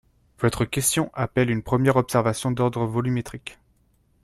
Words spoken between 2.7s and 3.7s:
volumétrique.